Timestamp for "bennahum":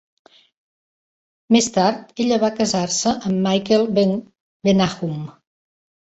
3.99-5.21